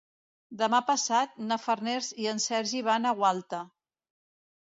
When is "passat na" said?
0.87-1.57